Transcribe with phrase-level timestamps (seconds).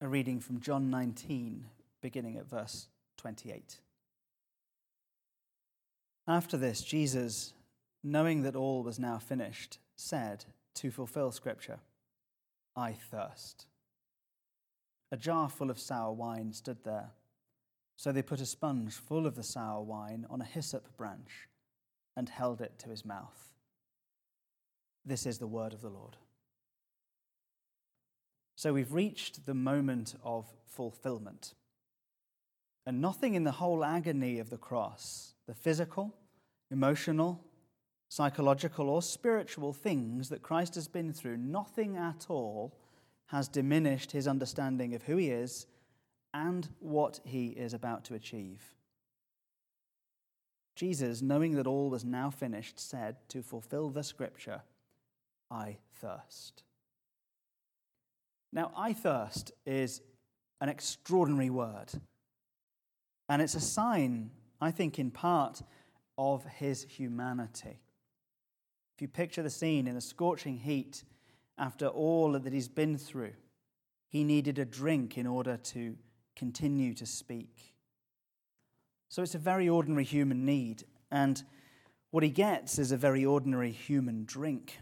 [0.00, 1.66] a reading from John 19,
[2.00, 3.80] beginning at verse 28.
[6.26, 7.52] After this, Jesus,
[8.02, 11.80] knowing that all was now finished, said, to fulfill Scripture,
[12.74, 13.66] I thirst.
[15.12, 17.10] A jar full of sour wine stood there.
[17.96, 21.48] So they put a sponge full of the sour wine on a hyssop branch
[22.16, 23.50] and held it to his mouth.
[25.04, 26.16] This is the word of the Lord.
[28.60, 31.54] So we've reached the moment of fulfillment.
[32.84, 36.14] And nothing in the whole agony of the cross, the physical,
[36.70, 37.42] emotional,
[38.10, 42.76] psychological, or spiritual things that Christ has been through, nothing at all
[43.28, 45.66] has diminished his understanding of who he is
[46.34, 48.74] and what he is about to achieve.
[50.76, 54.60] Jesus, knowing that all was now finished, said, to fulfill the scripture,
[55.50, 56.62] I thirst.
[58.52, 60.00] Now, I thirst is
[60.60, 61.92] an extraordinary word.
[63.28, 64.30] And it's a sign,
[64.60, 65.62] I think, in part,
[66.18, 67.80] of his humanity.
[68.96, 71.04] If you picture the scene in the scorching heat
[71.56, 73.32] after all that he's been through,
[74.08, 75.96] he needed a drink in order to
[76.36, 77.74] continue to speak.
[79.08, 80.84] So it's a very ordinary human need.
[81.10, 81.42] And
[82.10, 84.78] what he gets is a very ordinary human drink.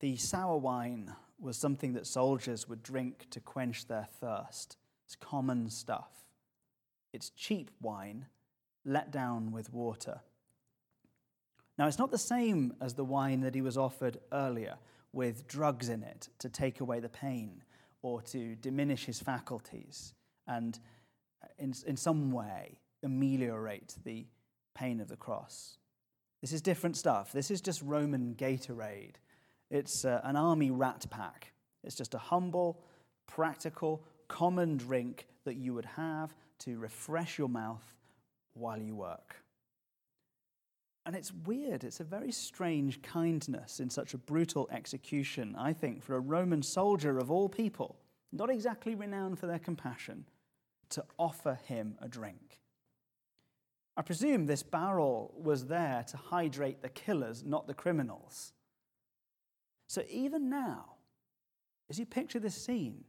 [0.00, 4.76] The sour wine was something that soldiers would drink to quench their thirst.
[5.06, 6.10] It's common stuff.
[7.12, 8.26] It's cheap wine
[8.84, 10.20] let down with water.
[11.78, 14.76] Now, it's not the same as the wine that he was offered earlier
[15.12, 17.62] with drugs in it to take away the pain
[18.02, 20.14] or to diminish his faculties
[20.46, 20.78] and,
[21.42, 24.26] uh, in, in some way, ameliorate the
[24.74, 25.78] pain of the cross.
[26.40, 27.32] This is different stuff.
[27.32, 29.16] This is just Roman Gatorade
[29.70, 31.52] it's uh, an army rat pack.
[31.84, 32.82] It's just a humble,
[33.26, 37.94] practical, common drink that you would have to refresh your mouth
[38.54, 39.36] while you work.
[41.06, 41.82] And it's weird.
[41.82, 46.62] It's a very strange kindness in such a brutal execution, I think, for a Roman
[46.62, 47.96] soldier of all people,
[48.32, 50.26] not exactly renowned for their compassion,
[50.90, 52.58] to offer him a drink.
[53.96, 58.52] I presume this barrel was there to hydrate the killers, not the criminals.
[59.90, 60.84] So even now,
[61.90, 63.02] as you picture this scene,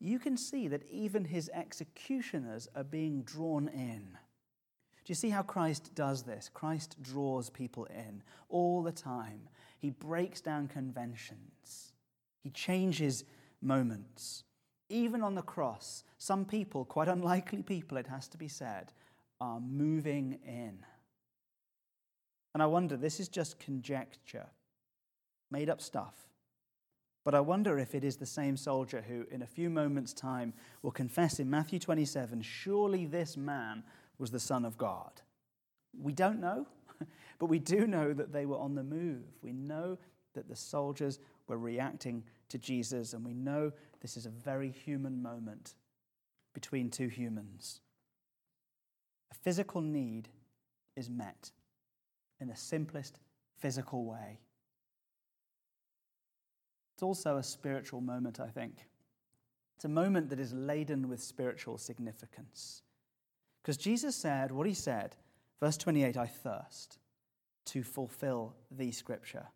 [0.00, 4.16] you can see that even his executioners are being drawn in.
[5.04, 6.48] Do you see how Christ does this?
[6.48, 9.42] Christ draws people in all the time.
[9.78, 11.92] He breaks down conventions,
[12.42, 13.24] he changes
[13.60, 14.44] moments.
[14.88, 18.94] Even on the cross, some people, quite unlikely people, it has to be said,
[19.38, 20.78] are moving in.
[22.54, 24.46] And I wonder, this is just conjecture
[25.52, 26.14] made up stuff.
[27.24, 30.54] But I wonder if it is the same soldier who, in a few moments' time,
[30.82, 33.84] will confess in Matthew 27 surely this man
[34.18, 35.12] was the Son of God.
[35.96, 36.66] We don't know,
[37.38, 39.22] but we do know that they were on the move.
[39.40, 39.98] We know
[40.34, 45.22] that the soldiers were reacting to Jesus, and we know this is a very human
[45.22, 45.74] moment
[46.54, 47.80] between two humans.
[49.30, 50.28] A physical need
[50.96, 51.52] is met
[52.40, 53.20] in the simplest
[53.58, 54.40] physical way.
[57.02, 58.86] It's also a spiritual moment, I think.
[59.74, 62.82] It's a moment that is laden with spiritual significance.
[63.60, 65.16] Because Jesus said what he said,
[65.58, 66.98] verse 28 I thirst
[67.64, 69.48] to fulfill the scripture.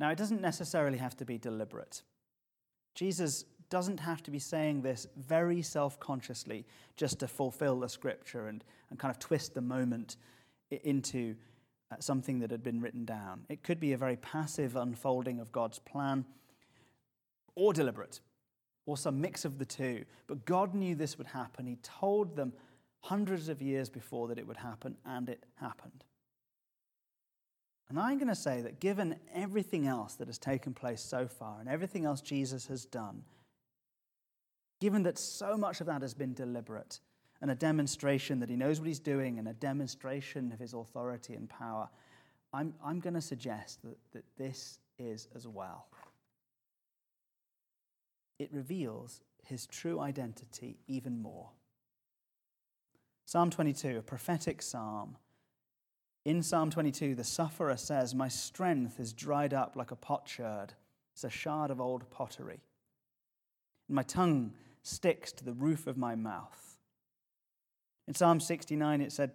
[0.00, 2.02] Now, it doesn't necessarily have to be deliberate.
[2.96, 6.66] Jesus doesn't have to be saying this very self consciously
[6.96, 10.16] just to fulfill the scripture and, and kind of twist the moment
[10.82, 11.36] into
[11.98, 13.44] something that had been written down.
[13.48, 16.24] It could be a very passive unfolding of God's plan,
[17.56, 18.20] or deliberate,
[18.86, 20.04] or some mix of the two.
[20.26, 21.66] But God knew this would happen.
[21.66, 22.52] He told them
[23.02, 26.04] hundreds of years before that it would happen, and it happened.
[27.88, 31.58] And I'm going to say that given everything else that has taken place so far
[31.58, 33.24] and everything else Jesus has done,
[34.80, 37.00] given that so much of that has been deliberate,
[37.40, 41.34] and a demonstration that he knows what he's doing and a demonstration of his authority
[41.34, 41.88] and power,
[42.52, 45.86] I'm, I'm going to suggest that, that this is as well.
[48.38, 51.50] It reveals his true identity even more.
[53.26, 55.16] Psalm 22, a prophetic psalm.
[56.24, 60.74] In Psalm 22, the sufferer says, My strength is dried up like a potsherd.
[61.14, 62.60] It's a shard of old pottery.
[63.88, 64.52] And my tongue
[64.82, 66.69] sticks to the roof of my mouth.
[68.08, 69.32] In Psalm 69, it said,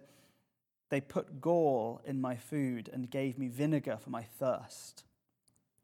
[0.90, 5.04] They put gall in my food and gave me vinegar for my thirst.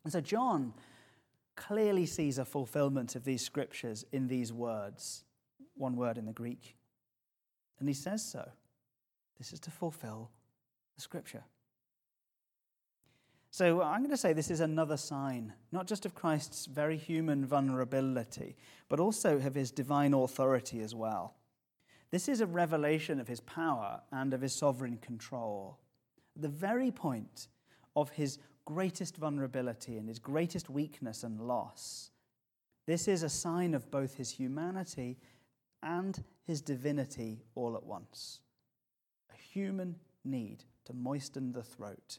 [0.05, 0.75] And so John
[1.57, 5.25] clearly sees a fulfillment of these scriptures in these words,
[5.75, 6.77] one word in the Greek.
[7.79, 8.49] And he says so.
[9.39, 10.31] This is to fulfill
[10.95, 11.45] the scripture.
[13.51, 17.45] So I'm going to say this is another sign, not just of Christ's very human
[17.45, 18.57] vulnerability,
[18.89, 21.35] but also of his divine authority as well.
[22.13, 25.79] This is a revelation of his power and of his sovereign control.
[26.37, 27.49] The very point
[27.97, 32.11] of his greatest vulnerability and his greatest weakness and loss.
[32.87, 35.19] This is a sign of both his humanity
[35.83, 38.41] and his divinity all at once.
[39.33, 42.19] A human need to moisten the throat,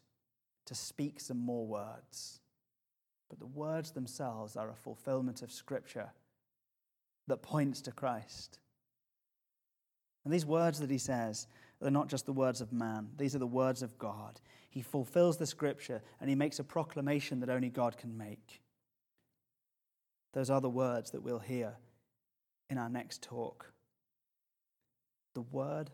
[0.65, 2.39] to speak some more words.
[3.29, 6.09] But the words themselves are a fulfillment of Scripture
[7.27, 8.59] that points to Christ.
[10.23, 11.47] And these words that he says
[11.81, 14.39] are not just the words of man, these are the words of God.
[14.69, 18.61] He fulfills the scripture and he makes a proclamation that only God can make.
[20.33, 21.75] Those are the words that we'll hear
[22.69, 23.71] in our next talk.
[25.35, 25.91] The word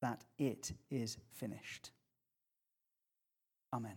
[0.00, 1.90] that it is finished.
[3.72, 3.96] Amen.